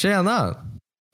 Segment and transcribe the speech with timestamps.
[0.00, 0.56] Tjena!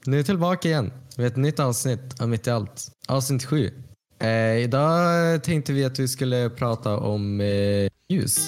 [0.04, 2.90] Nu är jag tillbaka igen med ett nytt avsnitt av Mitt i allt.
[3.08, 3.70] Avsnitt sju.
[4.18, 8.38] Eh, idag tänkte vi att vi skulle prata om eh, ljus.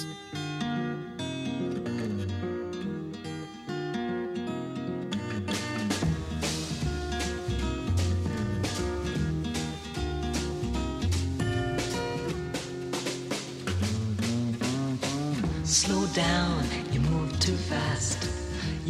[15.65, 16.63] Slow down,
[16.93, 18.18] you move too fast.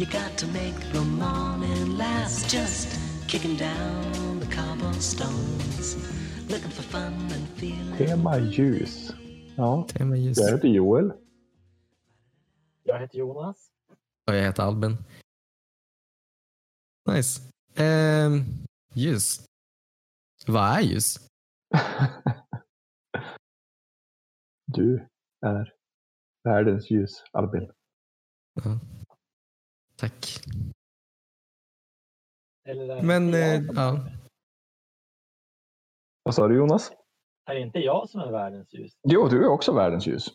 [0.00, 2.48] You got to make the morning last.
[2.48, 2.88] Just
[3.28, 5.94] kicking down the cobblestones.
[6.48, 7.96] Looking for fun and feeling.
[7.98, 9.12] Tema ljus.
[9.56, 10.38] Ja, Tema ljus.
[10.38, 11.12] jag heter Joel.
[12.82, 13.70] Jag heter Jonas.
[14.26, 14.96] Och jag heter Albin.
[17.08, 17.40] Nice.
[17.74, 18.44] Ehm,
[18.94, 19.46] ljus.
[20.46, 21.18] Vad är ljus?
[24.72, 25.06] Du
[25.46, 25.74] är
[26.44, 27.70] världens ljus, Albin.
[28.54, 28.78] Ja.
[30.00, 30.44] Tack.
[33.02, 33.98] Men, eh, ja.
[36.22, 36.92] Vad sa du Jonas?
[37.50, 38.92] Är det inte jag som är världens ljus?
[39.02, 40.32] Jo, du är också världens ljus.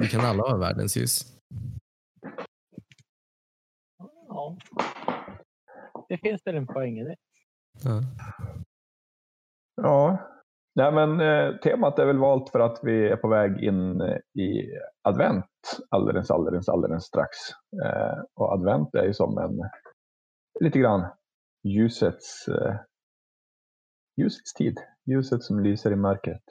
[0.00, 1.36] Vi kan alla vara världens ljus.
[4.28, 4.56] Ja.
[6.08, 7.16] Det finns väl en poäng i det.
[7.84, 8.02] Ja.
[9.74, 10.33] Ja,
[10.76, 14.42] Nej, men eh, temat är väl valt för att vi är på väg in eh,
[14.42, 14.72] i
[15.02, 15.46] advent
[15.88, 17.30] alldeles, alldeles, alldeles strax.
[17.84, 19.70] Eh, och advent är ju som en
[20.60, 21.06] lite grann
[21.62, 22.76] ljusets, eh,
[24.16, 24.80] ljusets tid.
[25.06, 26.44] Ljuset som lyser i mörkret.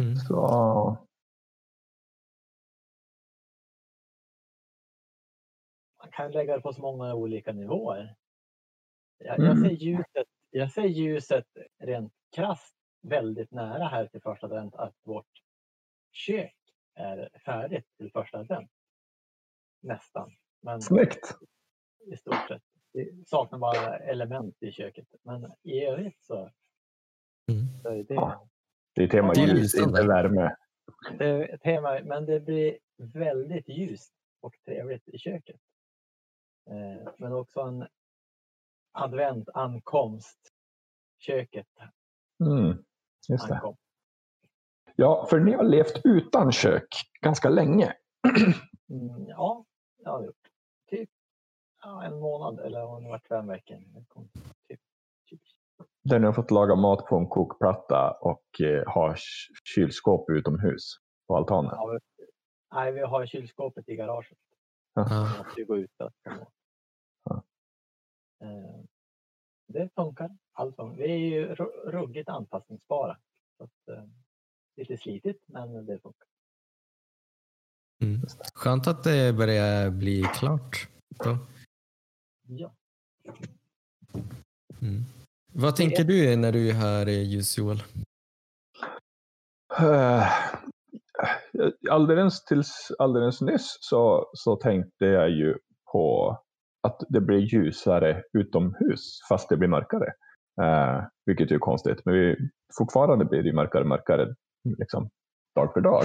[0.00, 0.16] Mm.
[0.16, 0.36] Så
[5.98, 8.16] Man kan lägga det på så många olika nivåer.
[9.18, 9.46] Jag, Mm.
[9.46, 11.46] jag, ser ljuset, jag ser ljuset
[11.78, 15.42] rent krasst väldigt nära här till första advent att vårt
[16.12, 16.56] kök
[16.94, 18.70] är färdigt till första advent.
[19.80, 20.30] Nästan.
[20.60, 21.34] Men snyggt!
[22.06, 22.62] i stort sett.
[22.92, 25.08] Vi saknar bara element i köket.
[25.22, 26.50] Men i övrigt så,
[27.52, 27.80] Mm.
[27.82, 28.48] så är det, Ja.
[28.94, 30.00] Det är tema Det ljus, lysande.
[30.00, 30.56] inte värme.
[31.18, 32.00] det är ett tema.
[32.04, 35.60] Men det blir väldigt ljust och trevligt i köket.
[36.70, 37.86] Eh, men också en
[38.92, 40.38] advent ankomst.
[41.18, 41.66] Köket
[42.40, 42.84] Mm,
[43.28, 43.54] just det.
[43.54, 43.76] ankom.
[44.96, 46.88] Ja, för ni har levt utan kök
[47.20, 47.94] ganska länge.
[48.90, 49.64] Mm, ja,
[49.98, 50.36] det har vi gjort.
[50.90, 51.10] Typ
[51.82, 53.76] ja, en månad eller om det var fem veckor.
[54.68, 54.80] Typ,
[55.30, 55.40] typ.
[56.04, 60.96] Där ni har fått laga mat på en kokplatta och eh, ha ky- kylskåp utomhus
[61.28, 61.70] på altanen.
[61.74, 61.98] Ja,
[62.74, 64.38] nej, vi har kylskåpet i garaget.
[64.94, 65.02] Vi
[65.38, 66.10] måste ju gå ut och
[69.66, 70.36] Det funkar.
[70.52, 71.02] Allt funkar.
[71.02, 73.18] Vi är ju ru- ruggigt anpassningsbara.
[73.56, 74.04] Så att, eh,
[74.76, 76.26] lite slitigt, men det funkar.
[78.02, 78.20] Mm.
[78.54, 80.88] Skönt att det börjar bli klart.
[81.24, 81.38] Då.
[82.48, 82.74] Ja.
[84.82, 85.02] Mm.
[85.52, 87.82] Vad tänker du när du hör eh, ljus Joel?
[89.78, 90.26] Eh,
[91.90, 95.58] Alldeles tills alldeles nyss så, så tänkte jag ju
[95.92, 96.38] på
[96.82, 100.12] att det blir ljusare utomhus fast det blir mörkare.
[100.62, 102.04] Eh, vilket är konstigt.
[102.04, 102.36] Men vi,
[102.78, 104.34] fortfarande blir det mörkare och mörkare
[104.78, 105.10] liksom,
[105.54, 106.04] dag för dag.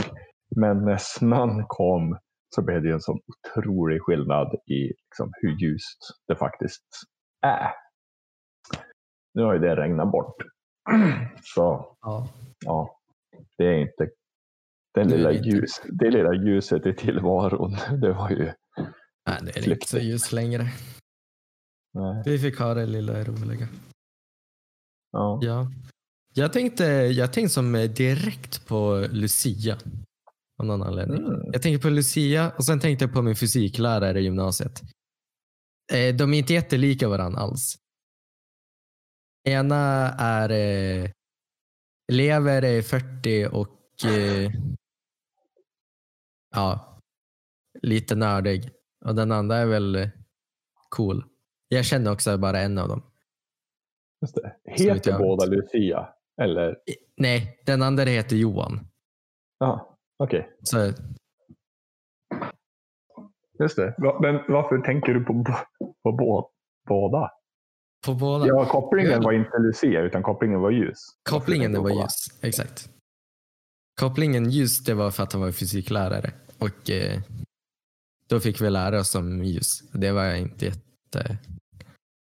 [0.55, 2.17] Men när snön kom
[2.55, 6.85] så blev det en sån otrolig skillnad i liksom, hur ljust det faktiskt
[7.41, 7.71] är.
[9.33, 10.35] Nu har ju det regnat bort.
[11.41, 12.27] Så Ja.
[12.65, 12.99] ja,
[13.57, 14.09] det är inte
[14.93, 17.71] den Det lilla ljus, det lilla ljuset i tillvaron.
[18.01, 18.51] Det var ju
[19.27, 20.63] Nej, det är inte så ljus längre.
[21.93, 23.67] nej, Vi fick ha det lilla roliga.
[25.11, 25.39] ja.
[25.41, 25.71] Ja.
[26.33, 29.77] Jag tänkte, jag tänkte som eh, direkt på Lucia.
[30.59, 31.17] Av någon anledning.
[31.17, 31.41] Mm.
[31.53, 34.81] Jag tänkte på Lucia och sen tänkte jag på min fysiklärare i gymnasiet.
[35.93, 37.75] Eh, De är inte jättelika varandra alls.
[39.47, 39.75] Ena
[40.19, 41.11] är eh,
[42.11, 44.51] lever är 40 och eh,
[46.55, 46.99] ja,
[47.81, 48.69] lite nördig.
[49.07, 50.07] Och den andra är väl eh,
[50.89, 51.23] cool.
[51.67, 53.01] Jag känner också bara en av dem.
[54.21, 54.55] Just det.
[54.65, 55.59] Heter båda vet.
[55.59, 56.09] Lucia?
[56.41, 56.77] Eller?
[57.17, 58.87] Nej, den andra heter Johan.
[59.59, 60.49] Ja, okej.
[60.63, 60.93] Så,
[63.59, 63.95] Just det.
[63.97, 65.33] Men varför tänker du på,
[66.03, 66.49] på bå-
[66.87, 67.31] båda?
[68.05, 68.47] på båda.
[68.47, 70.97] Ja, kopplingen var inte Lucia utan kopplingen var ljus.
[71.29, 72.41] Kopplingen var ljus.
[72.41, 72.89] Exakt.
[73.99, 76.31] Kopplingen ljus det var för att han var fysiklärare.
[76.59, 77.21] Och eh,
[78.29, 79.91] då fick vi lära oss om ljus.
[79.93, 81.37] Det var inte jätte...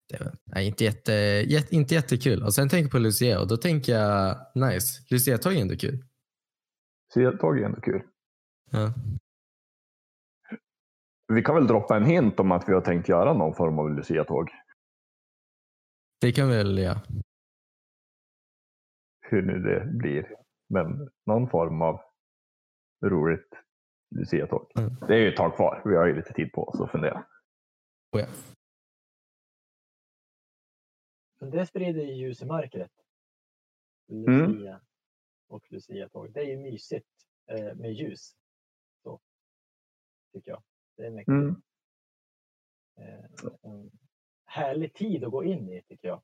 [0.09, 1.11] Det var, nej, inte, jätte,
[1.47, 2.43] jätte, inte jättekul.
[2.43, 5.03] Och sen tänker jag på Lucia och då tänker jag nice.
[5.09, 6.05] Lucia tåg är ändå kul.
[7.13, 8.03] Så jag tåg är ändå kul.
[8.71, 8.93] Ja.
[11.33, 13.89] vi kan väl droppa en hint om att vi har tänkt göra någon form av
[13.89, 14.49] Lucia-tåg.
[16.21, 17.01] Det kan vi väl göra.
[19.21, 20.35] Hur nu det blir.
[20.69, 22.01] Men någon form av
[23.05, 23.64] roligt
[24.09, 24.71] Lucia-tåg.
[24.77, 24.95] Mm.
[25.07, 25.81] Det är ju ett tag kvar.
[25.85, 27.25] Vi har ju lite tid på oss att fundera.
[28.11, 28.27] Oh, ja.
[31.39, 32.91] Men det sprider ju ljus i mörkret.
[34.09, 34.51] Mm.
[34.51, 34.81] Lucia
[35.47, 36.33] och Lucia-tåg.
[36.33, 37.07] Det är ju mysigt
[37.47, 38.35] eh, med ljus.
[39.03, 39.19] Så,
[40.33, 40.63] tycker jag.
[40.97, 41.55] Det är mycket, Mm.
[42.97, 43.25] eh,
[43.61, 43.91] en
[44.45, 46.21] härlig tid att gå in i tycker jag.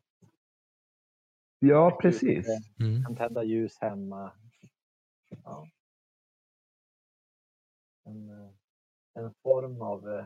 [1.60, 2.48] Ja, precis.
[2.80, 3.04] Mm.
[3.04, 4.32] kan tända ljus hemma.
[5.44, 5.68] Ja.
[8.04, 8.52] En, eh,
[9.14, 10.26] en form av eh,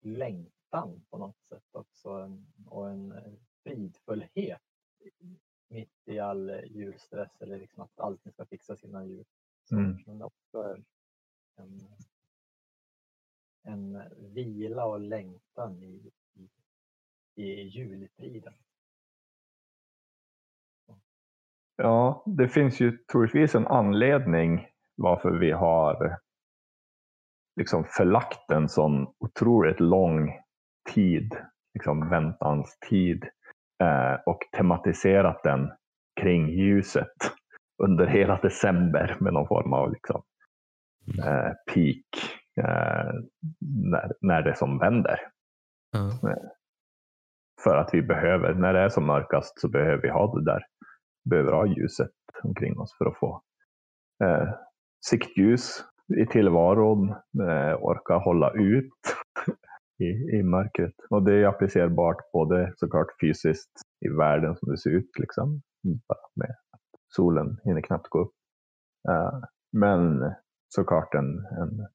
[0.00, 3.32] längtan på något sätt också en, och en eh,
[3.62, 4.62] fridfullhet
[5.68, 9.24] mitt i all julstress eller liksom att allting ska fixas innan jul.
[9.64, 9.98] Så, Mm.
[10.06, 10.76] Men också
[11.56, 11.80] en,
[13.62, 14.02] en
[14.34, 16.48] vila och längtan i, i,
[17.42, 18.54] i julfriden.
[21.76, 24.66] Ja, det finns ju troligtvis en anledning
[24.98, 26.18] varför vi har
[27.56, 30.32] liksom förlagt en sån otroligt lång
[30.94, 31.36] tid,
[31.74, 33.24] liksom väntans tid
[33.82, 35.70] eh, och tematiserat den
[36.20, 37.16] kring ljuset
[37.82, 40.22] under hela december med någon form av liksom,
[41.18, 43.12] eh, peak eh,
[43.60, 45.20] när, när det som vänder.
[45.92, 46.10] Ja.
[47.64, 50.62] För att vi behöver, när det är som mörkast så behöver vi ha det där,
[51.30, 52.10] behöver ha ljuset
[52.42, 53.42] omkring oss för att få
[54.24, 54.54] eh,
[55.06, 55.84] siktljus
[56.16, 57.10] i tillvaron,
[57.48, 58.92] eh, orka hålla ut
[59.98, 60.94] i, i mörkret.
[61.10, 63.70] Och det är applicerbart både såklart fysiskt
[64.06, 65.62] i världen som det ser ut, liksom,
[66.08, 66.54] bara med
[67.16, 68.34] solen hinner knappt gå upp.
[69.08, 69.40] Eh,
[69.72, 70.32] men
[70.68, 71.88] såklart en, en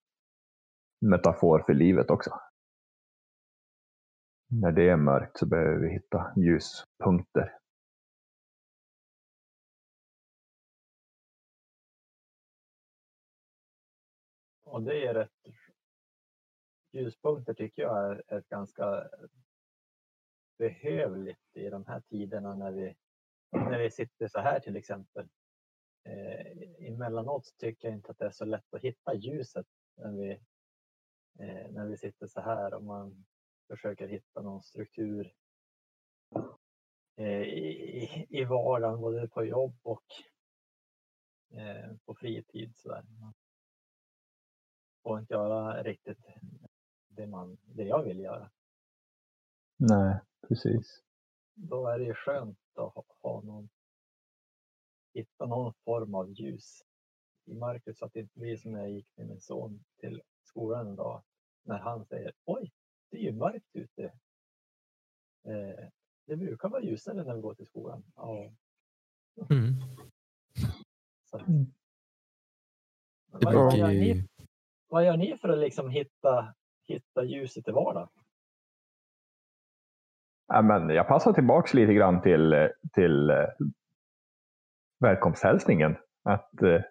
[1.09, 2.31] metafor för livet också.
[4.61, 7.51] När det är mörkt så behöver vi hitta ljuspunkter.
[14.73, 15.53] Och det är rätt
[16.91, 19.09] ljuspunkter tycker jag är, är ganska
[20.57, 22.95] behövligt i de här tiderna när vi,
[23.51, 25.27] när vi sitter så här till exempel.
[26.03, 29.67] Eh, emellanåt tycker jag inte att det är så lätt att hitta ljuset
[29.97, 30.31] när vi,
[31.39, 33.25] eh, när vi sitter så här och man
[33.67, 35.33] försöker hitta någon struktur
[37.17, 40.05] eh, i, i- vardagen, både på jobb och
[41.51, 42.75] eh, på fritid.
[42.75, 43.03] Så där.
[43.21, 43.33] Man
[45.03, 46.17] får inte göra riktigt
[47.07, 48.51] det, man, det jag vill göra.
[49.77, 51.03] Nej, precis.
[51.53, 53.69] Då är det ju skönt att ha, ha någon,
[55.13, 56.81] hitta någon form av ljus
[57.45, 60.21] i mörkret så att det inte blir som när jag gick med min son till
[60.43, 61.23] skolan en dag
[61.63, 62.71] när han säger oj,
[63.09, 64.03] det är ju mörkt ute.
[65.43, 65.89] Eh,
[66.25, 68.03] det brukar vara ljusare när vi går till skolan.
[68.15, 68.53] Ja,
[69.49, 69.73] Mm.
[71.25, 71.65] så att, Mm.
[73.25, 74.27] Vad, vad, gör ni.
[74.93, 76.53] Vad gör ni för att liksom hitta,
[76.87, 78.09] hitta ljuset i vardagen?
[80.47, 83.45] Ja, men jag passar tillbaks lite grann till, till eh,
[84.99, 85.95] välkomsthälsningen.
[86.23, 86.81] Att eh,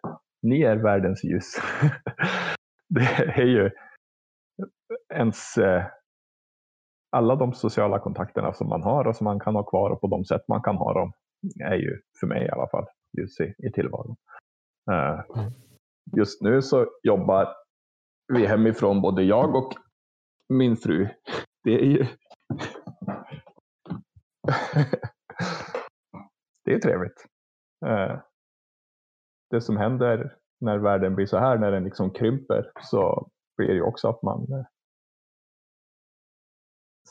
[0.43, 1.54] ni är världens ljus.
[2.88, 3.70] det är ju
[5.14, 5.85] ens eh,
[7.11, 10.06] alla de sociala kontakterna som man har och som man kan ha kvar och på
[10.06, 11.12] de sätt man kan ha dem
[11.64, 12.87] är ju för mig i alla fall
[13.18, 14.16] ljus i, i tillvaron.
[14.90, 15.52] Eh, Mm.
[16.16, 17.62] Just nu så jobbar
[18.35, 19.73] vi hemifrån både jag och
[20.49, 21.09] min fru.
[21.65, 22.07] Det är ju
[26.65, 27.27] det är trevligt.
[27.87, 28.21] Eh,
[29.51, 33.75] Det som händer när världen blir så här, när den liksom krymper, så blir det
[33.75, 34.65] ju också att man eh,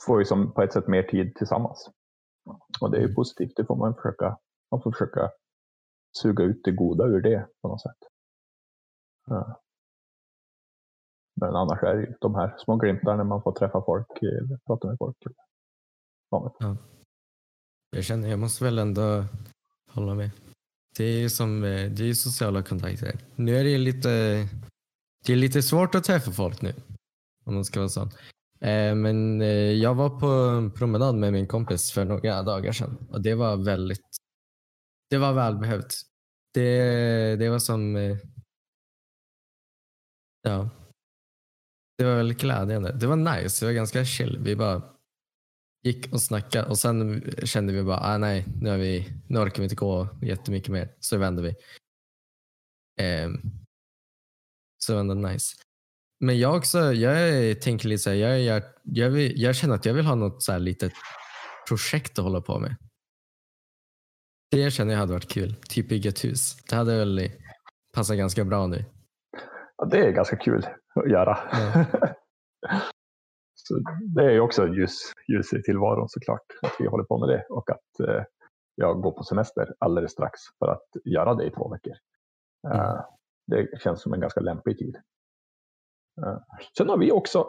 [0.06, 1.90] får ju som på ett sätt mer tid tillsammans.
[2.80, 4.38] Och det är ju positivt, det får man försöka,
[4.70, 5.30] man får försöka
[6.22, 7.98] suga ut det goda ur det på något sätt.
[9.26, 9.61] Ja.
[11.34, 14.58] Men annars är det ju de här små glimtarna när man får träffa folk eller
[14.66, 15.16] prata med folk.
[16.30, 16.76] Ja.
[17.90, 18.04] jag.
[18.04, 19.24] Känner, jag måste väl ändå
[19.88, 20.30] hålla med.
[20.96, 23.18] Det är ju som, eh, det är ju sociala kontakter.
[23.36, 24.08] Nu är det ju lite,
[25.26, 26.74] det är lite svårt att träffa folk nu.
[27.44, 28.10] Om man ska vara sån.
[28.60, 29.40] Eh, men
[29.80, 33.56] jag var på en promenad med min kompis för några dagar sedan och det var
[33.56, 34.06] väldigt,
[35.10, 35.94] det var välbehövt.
[36.54, 37.96] Det, det var som,
[40.42, 40.70] ja,
[42.02, 42.92] det var väldigt glädjande.
[42.92, 44.38] Det var nice, det var ganska chill.
[44.40, 44.82] Vi bara
[45.82, 49.58] gick och snackade och sen kände vi bara, ah, nej, nu, har vi, nu orkar
[49.58, 50.94] vi inte gå jättemycket mer.
[51.00, 51.48] Så vände vi.
[53.24, 53.42] Um,
[54.78, 55.56] så det var ändå nice.
[56.20, 59.86] Men jag också, jag tänker lite så här, jag, jag, jag, vill, jag känner att
[59.86, 60.92] jag vill ha något så här litet
[61.68, 62.76] projekt att hålla på med.
[64.50, 65.54] Det känner jag hade varit kul.
[65.68, 66.56] Typ bygga ett hus.
[66.68, 67.30] Det hade väl
[67.92, 68.84] passat ganska bra nu.
[69.76, 71.38] Ja, det är ganska kul att göra.
[71.52, 71.84] Ja.
[73.54, 73.74] så
[74.14, 77.44] det är ju också ljus, ljus i tillvaron såklart, att vi håller på med det
[77.50, 78.24] och att eh,
[78.74, 81.94] jag går på semester alldeles strax för att göra det i två veckor.
[82.66, 83.02] Mm.
[83.46, 84.96] det känns som en ganska lämplig tid.
[86.26, 86.38] Eh,
[86.78, 87.46] sen har vi också,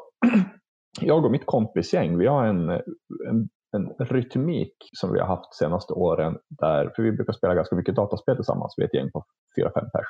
[1.01, 5.93] jag och mitt kompisgäng, vi har en, en, en rytmik som vi har haft senaste
[5.93, 9.25] åren, där, för vi brukar spela ganska mycket dataspel tillsammans, vi är ett gäng på
[9.57, 10.07] fyra, fem pers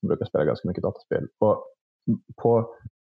[0.00, 1.28] som brukar spela ganska mycket dataspel.
[1.38, 1.66] Och
[2.42, 2.74] på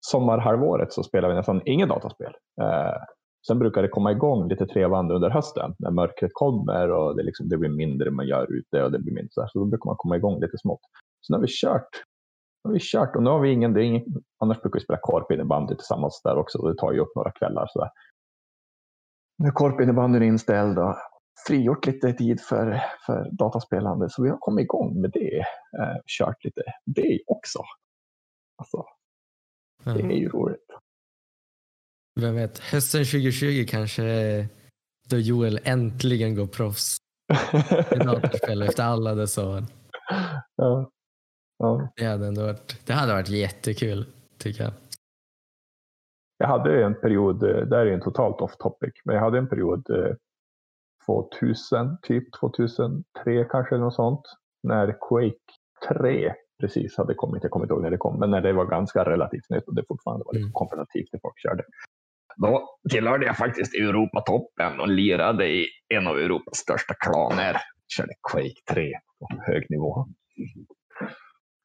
[0.06, 2.32] sommarhalvåret så spelar vi nästan inget dataspel.
[2.60, 3.02] Eh,
[3.46, 7.48] sen brukar det komma igång lite trevande under hösten när mörkret kommer och det, liksom,
[7.48, 9.86] det blir mindre man gör ute och det blir mindre så, här, så då brukar
[9.86, 10.80] man komma igång lite smått.
[11.20, 11.88] Så nu har vi kört.
[12.64, 14.04] Nu har vi kört och nu har vi ingen, det är ingen
[14.38, 17.66] annars brukar vi spela korpinnebandy tillsammans där också och det tar ju upp några kvällar.
[17.72, 17.90] Så där.
[19.38, 20.94] Nu är korpinnebandyn inställd och
[21.46, 25.38] frigjort lite tid för, för dataspelande så vi har kommit igång med det.
[25.78, 27.58] Eh, kört lite det också.
[28.56, 28.84] Alltså,
[29.84, 30.66] det är ju roligt.
[32.20, 34.02] Vem vet, hösten 2020 kanske
[35.08, 36.96] då Joel äntligen går proffs
[37.92, 39.62] i efter alla dessa år.
[40.56, 40.90] ja.
[41.58, 41.92] Ja.
[41.96, 44.06] Det hade ändå varit, det hade varit jättekul
[44.38, 44.72] tycker jag.
[46.38, 49.38] Jag hade en period, eh, det här är en totalt off topic, men jag hade
[49.38, 50.14] en period eh,
[51.06, 54.22] 2000, typ 2003 kanske eller något sånt,
[54.62, 56.34] när Quake 3
[56.64, 57.42] precis hade kommit.
[57.42, 59.74] Jag kommer inte ihåg när det kom, men när det var ganska relativt nytt och
[59.74, 60.52] det fortfarande var lite Mm.
[60.52, 61.62] kompetitivt när folk körde.
[62.36, 67.56] Då tillhörde jag faktiskt Europatoppen och lirade i en av Europas största klaner.
[67.96, 70.06] Körde Quake 3 på hög nivå.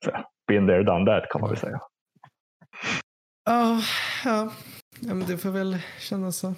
[0.05, 0.11] Så,
[0.47, 1.81] been there, done that kan man väl säga.
[3.45, 3.79] Ja,
[4.25, 4.51] ja.
[5.01, 6.53] ja men det får väl kännas så.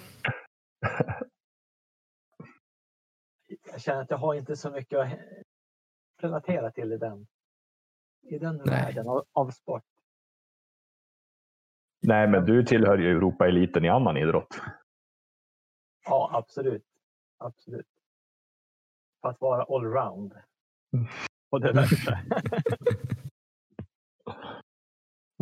[3.72, 5.08] Jag känner att jag har inte så mycket att
[6.22, 7.26] relatera till i den,
[8.22, 8.66] i den Nej.
[8.66, 9.82] världen av, av sport.
[12.02, 14.60] Nej, men du tillhör ju Europaeliten i annan idrott.
[16.04, 16.84] Ja, absolut.
[17.38, 17.86] Absolut.
[19.20, 20.32] För att vara allround.
[20.92, 21.06] Mm.
[21.50, 22.18] Och det värsta.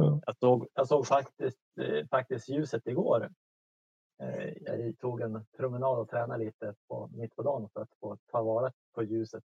[0.00, 0.20] Ja.
[0.26, 3.30] jag, såg, jag såg faktiskt, eh, faktiskt ljuset igår.
[4.22, 8.18] Eh, jag tog en promenad och tränade lite på, mitt på dagen för att få
[8.26, 9.44] ta vara på ljuset.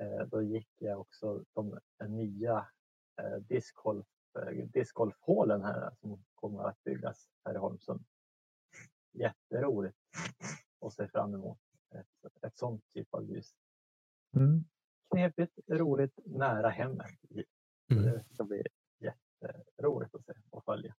[0.00, 2.68] Eh, då gick jag också de nya
[3.20, 4.06] eh, discgolf,
[4.38, 8.04] eh, discgolfhålen här som kommer att byggas här i Holmsund.
[9.12, 9.96] Jätteroligt
[10.78, 11.58] och se fram emot
[11.94, 13.54] ett, ett sånt typ av ljus.
[14.36, 14.64] Mm.
[15.10, 17.06] Knepigt, roligt, nära hemmet.
[17.90, 18.04] Mm.
[18.04, 18.62] Det ska bli
[18.98, 20.94] jätteroligt att se och följa.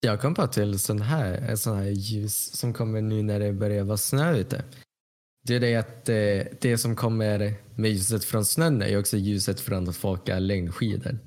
[0.00, 3.84] Jag kom på till sån här, sån här ljus som kommer nu när det börjar
[3.84, 4.64] vara snö ute.
[5.46, 9.16] Det är det att eh, det som kommer med ljuset från snön är ju också
[9.16, 11.18] ljuset från att få åka längdskidor.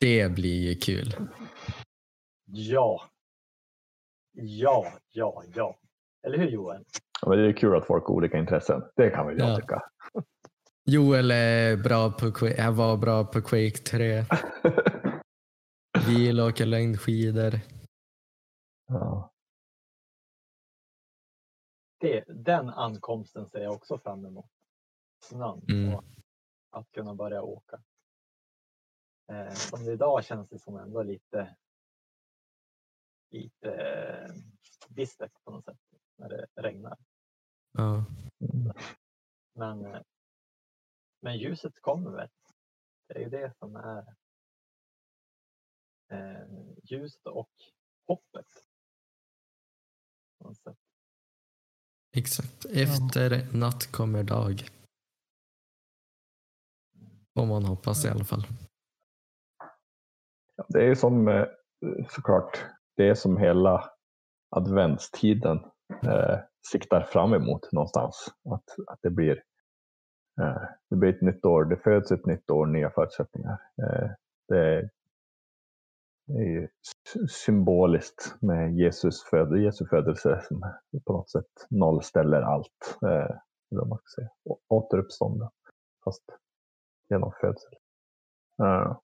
[0.00, 1.14] Det blir ju kul.
[2.46, 3.08] Ja.
[4.36, 5.78] Ja, ja, ja.
[6.26, 6.84] Eller hur Johan?
[7.22, 8.82] Ja, men det är kul att folk har olika intressen.
[8.96, 9.56] Det kan väl jag Ja.
[9.56, 9.82] tycka.
[10.86, 14.24] Joel är bra på, han var bra på Quake 3.
[16.08, 17.60] Vill åka längdskidor.
[18.88, 19.30] ja.
[22.04, 24.50] Det, den ankomsten ser jag också fram emot.
[25.18, 26.00] Snön Mm.
[26.70, 27.82] att kunna börja åka.
[29.32, 31.56] Eh, som idag känns det som ändå lite
[33.30, 34.34] lite eh,
[34.88, 35.78] bistert på något sätt
[36.16, 36.98] när det regnar.
[37.72, 38.04] Ja.
[39.52, 40.02] Men, eh,
[41.20, 42.30] men ljuset kommer väl.
[43.06, 44.14] Det är ju det som är
[46.08, 46.48] eh,
[46.82, 47.52] ljuset och
[48.06, 48.48] hoppet.
[50.38, 50.83] På något sätt.
[52.16, 52.64] Exakt.
[52.64, 54.62] Efter natt kommer dag.
[57.40, 58.46] Om man hoppas i alla fall.
[60.56, 61.46] Ja, Det är som eh,
[62.10, 62.64] såklart,
[62.96, 63.90] det som hela
[64.56, 65.60] adventstiden
[66.02, 66.38] eh,
[66.72, 68.34] siktar fram emot någonstans.
[68.50, 69.42] Att, att det, blir,
[70.40, 73.58] eh, det blir ett nytt år, det föds ett nytt år, nya förutsättningar.
[73.82, 74.10] Eh,
[74.48, 74.90] det, är,
[76.26, 76.68] det är ju
[77.28, 80.60] symboliskt med Jesus föd, Jesu födelse som
[81.04, 82.98] på något sätt nollställer allt.
[83.02, 83.36] Eh,
[83.68, 84.30] vad man ska säga.
[84.68, 85.48] Återuppstånden,
[86.04, 86.24] fast
[87.10, 87.72] genom födsel.
[88.62, 88.96] Eh,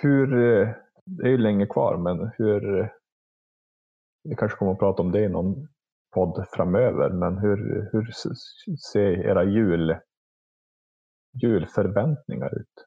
[0.00, 0.74] hur, eh,
[1.04, 2.88] det är ju länge kvar, men hur, eh,
[4.22, 5.68] vi kanske kommer att prata om det i någon
[6.14, 8.10] podd framöver, men hur, hur
[8.92, 9.96] ser era jul,
[11.42, 12.86] julförväntningar ut?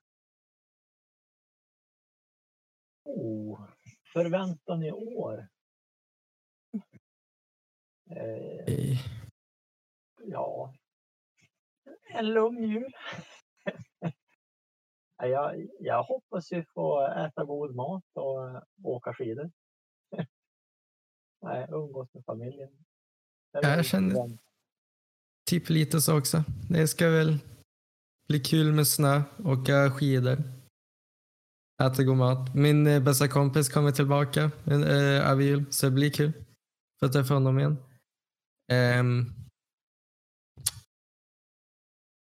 [3.08, 3.68] Oh,
[4.14, 5.48] förväntan i år?
[8.10, 8.98] Eh,
[10.24, 10.74] ja,
[12.14, 12.94] en lugn jul.
[15.20, 19.52] Jag, jag hoppas ju få äta god mat och eh, åka skidor.
[21.42, 22.70] Nej, umgås med familjen.
[23.52, 24.38] Jag känner-
[25.50, 26.44] Typ lite så också.
[26.70, 27.38] Det ska väl
[28.28, 30.38] bli kul med snö, åka skidor,
[31.84, 32.56] äta god mat.
[32.56, 36.32] Min eh, bästa kompis kommer tillbaka eh, över jul, så det blir kul.
[37.00, 37.78] För att träffa honom igen.
[38.72, 39.26] Ehm.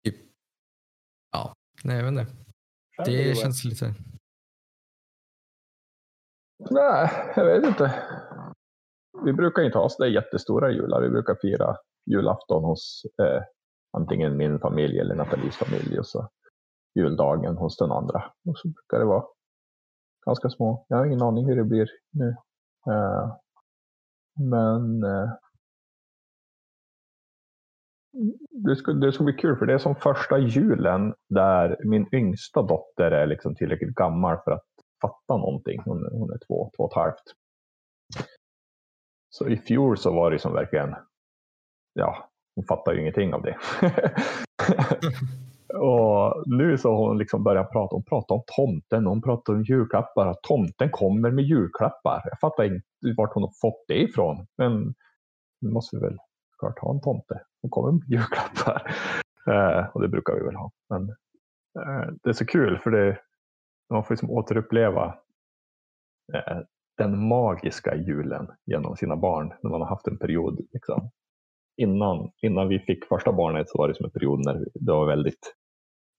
[0.06, 0.16] typ.
[1.32, 1.54] Ja,
[1.84, 2.36] nej jag vet inte.
[3.06, 3.94] Det känns lite...
[6.70, 8.04] Nej, jag vet inte.
[9.26, 11.02] Vi brukar inte ha så där jättestora jular.
[11.02, 13.44] Vi brukar fira julafton hos eh,
[13.98, 16.30] antingen min familj eller Nathalies familj och så
[16.96, 18.24] juldagen hos den andra.
[18.46, 19.26] Och så brukar det vara
[20.26, 20.86] ganska små.
[20.88, 22.36] Jag har ingen aning hur det blir nu.
[22.88, 23.36] Uh,
[24.50, 25.30] men uh,
[28.50, 32.62] det, ska, det ska bli kul för det är som första julen där min yngsta
[32.62, 34.66] dotter är liksom tillräckligt gammal för att
[35.02, 35.82] fatta någonting.
[35.86, 37.24] Hon, hon är två, två och ett halvt.
[39.30, 40.96] Så i fjol så var det som verkligen,
[41.94, 43.58] ja, hon fattar ju ingenting av det.
[45.76, 49.64] och nu så har hon liksom börjat prata, hon pratar om tomten, hon pratar om
[49.64, 52.22] julklappar, att tomten kommer med julklappar.
[52.26, 52.86] Jag fattar inte
[53.18, 54.94] vart hon har fått det ifrån, men
[55.62, 56.18] nu måste vi väl
[56.60, 57.42] klart ha en tomte.
[57.62, 58.96] Hon kommer med julklappar.
[59.48, 60.72] Eh, och det brukar vi väl ha.
[60.90, 61.10] Men
[61.80, 63.18] eh, det är så kul för det,
[63.90, 65.06] man får liksom återuppleva
[66.34, 66.58] eh,
[66.98, 70.60] den magiska julen genom sina barn när man har haft en period.
[70.74, 71.10] Liksom.
[71.78, 75.08] Innan, innan vi fick första barnet så var det som en period när det var
[75.08, 75.54] väldigt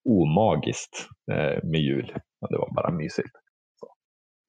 [0.05, 2.13] omagiskt eh, med jul.
[2.41, 3.37] Men det var bara mysigt.
[3.81, 3.95] Så.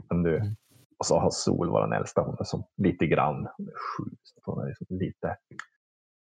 [0.09, 0.55] Men nu, Mm.
[0.99, 4.51] och så har Sol, vår äldsta, hon är som lite grann, hon är sju, så
[4.51, 5.37] hon är liksom lite,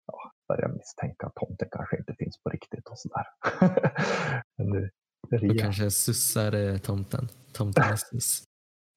[0.08, 3.26] ja, börjar misstänka att tomten kanske inte finns på riktigt och sådär.
[4.58, 4.90] Men nu,
[5.30, 7.28] Då Ria, kanske sussar eh, tomten.
[7.54, 8.44] Tomten är sus.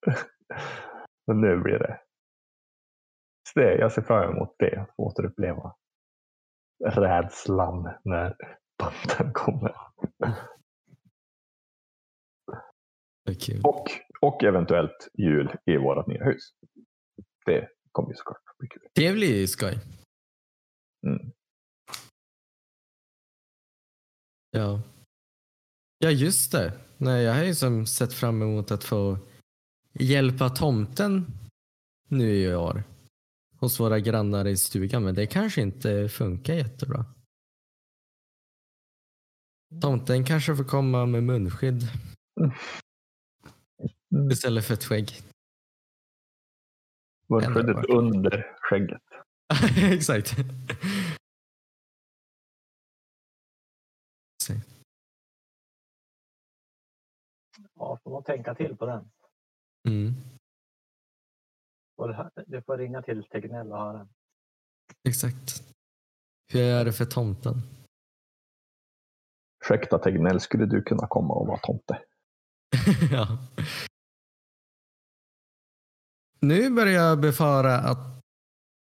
[1.26, 2.00] Men nu blir det.
[3.48, 5.74] Så det jag ser fram emot det, att återuppleva
[6.84, 8.36] rädslan när
[8.80, 9.74] tomten kommer.
[13.62, 13.90] Och,
[14.20, 16.50] och eventuellt jul i vårt nya hus.
[17.46, 18.82] Det kommer ju såklart bli kul.
[18.94, 19.78] Det blir ju skoj.
[21.06, 21.32] Mm.
[24.50, 24.82] Ja.
[25.98, 26.72] Ja, just det.
[26.96, 29.18] Nej, jag har ju som sett fram emot att få
[29.92, 31.26] hjälpa tomten
[32.08, 32.82] nu i år
[33.56, 37.04] hos våra grannar i stugan, men det kanske inte funkar jättebra.
[39.80, 41.82] Tomten kanske får komma med munskydd
[44.14, 44.30] Mm.
[44.30, 45.08] istället för ett skägg.
[47.26, 49.02] Munskyddet under skägget.
[49.92, 50.30] Exakt.
[57.74, 59.10] Ja, får man tänka till på den.
[59.88, 60.12] Mm,
[61.96, 64.08] Och det här- Du får ringa till Tegnell och höra.
[65.08, 65.62] exakt.
[66.52, 67.54] Hur är det för tomten?
[69.70, 71.98] Ursäkta Tegnell, skulle du kunna komma och vara tomte?
[73.12, 73.38] ja.
[76.40, 78.20] Nu börjar jag befara att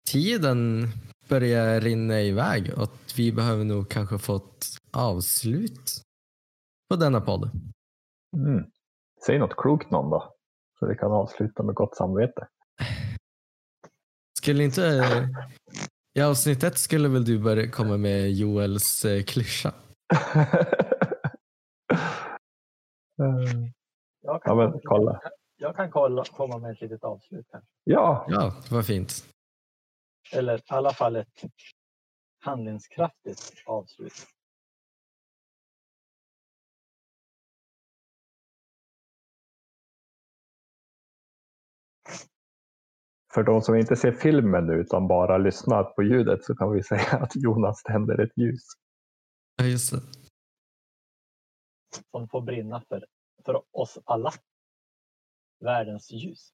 [0.09, 0.87] tiden
[1.29, 6.01] börjar rinna iväg och att vi behöver nog kanske få ett avslut
[6.89, 7.51] på denna podd.
[8.37, 8.63] Mm.
[9.25, 10.33] Säg något klokt någon då,
[10.79, 12.47] så vi kan avsluta med gott samvete.
[14.37, 15.03] Skulle inte...
[16.13, 19.73] I avsnitt ett skulle väl du börja komma med Joels eh, klyscha?
[23.21, 23.25] Eh,
[24.21, 25.21] Jag kan, ja, men komma- kolla.
[25.57, 27.61] jag kan kolla, komma med ett litet avslut här.
[27.83, 29.11] Ja, Ja, vad fint.
[30.33, 31.41] Eller i alla fall ett
[32.41, 34.13] handlingskraftigt avslut.
[43.33, 46.83] för de som inte ser filmen nu utan bara lyssnar på ljudet så kan vi
[46.83, 48.61] säga att Jonas tänder ett ljus.
[49.59, 50.01] Ja, just det.
[52.11, 53.05] som får brinna för,
[53.45, 54.33] för oss alla.
[55.59, 56.53] Världens ljus.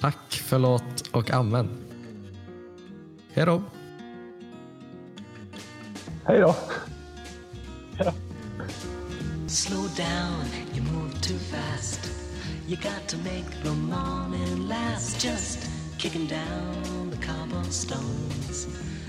[0.00, 1.68] Tack, förlåt och amen.
[3.32, 3.62] Hej då.
[6.24, 6.54] Hej då!
[9.48, 12.00] Slow down, you move too fast.
[12.68, 15.24] You got to make the morning last.
[15.24, 18.68] Just kicking down the cobblestones,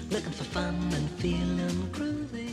[0.10, 2.45] looking for fun and feeling groove.